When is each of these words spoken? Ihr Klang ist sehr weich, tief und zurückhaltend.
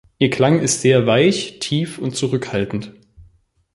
Ihr 0.17 0.31
Klang 0.31 0.59
ist 0.61 0.81
sehr 0.81 1.05
weich, 1.05 1.59
tief 1.59 1.99
und 1.99 2.15
zurückhaltend. 2.15 2.91